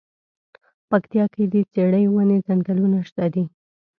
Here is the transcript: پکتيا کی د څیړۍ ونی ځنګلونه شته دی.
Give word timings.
پکتيا 0.89 1.25
کی 1.33 1.43
د 1.53 1.55
څیړۍ 1.73 2.05
ونی 2.09 2.37
ځنګلونه 2.47 2.99
شته 3.07 3.25
دی. 3.33 3.43